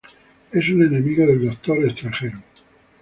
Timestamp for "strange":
1.89-2.31